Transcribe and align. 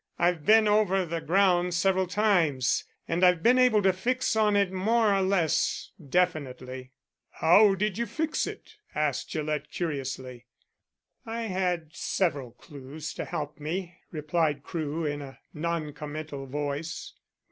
"I've 0.17 0.47
been 0.47 0.67
over 0.67 1.05
the 1.05 1.21
ground 1.21 1.75
several 1.75 2.07
times, 2.07 2.85
and 3.07 3.23
I've 3.23 3.43
been 3.43 3.59
able 3.59 3.83
to 3.83 3.93
fix 3.93 4.35
on 4.35 4.55
it 4.55 4.71
more 4.71 5.13
or 5.13 5.21
less 5.21 5.91
definitely." 6.03 6.91
"How 7.29 7.75
did 7.75 7.99
you 7.99 8.07
fix 8.07 8.47
it?" 8.47 8.77
asked 8.95 9.29
Gillett 9.29 9.69
curiously. 9.69 10.47
"I 11.23 11.43
had 11.43 11.95
several 11.95 12.49
clues 12.49 13.13
to 13.13 13.25
help 13.25 13.59
me," 13.59 13.99
replied 14.09 14.63
Crewe, 14.63 15.05
in 15.05 15.21
a 15.21 15.37
non 15.53 15.93
committal 15.93 16.47
voice. 16.47 17.13